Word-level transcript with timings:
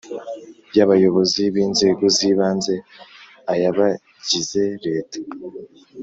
y 0.75 0.79
abayobozi 0.85 1.41
b 1.53 1.55
Inzego 1.65 2.03
z 2.15 2.17
ibanze 2.29 2.75
ay 3.51 3.61
abagize 3.69 4.63
leta 4.85 5.19